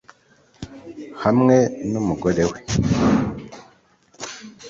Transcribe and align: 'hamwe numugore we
'hamwe 1.21 1.57
numugore 1.91 2.43
we 2.51 2.59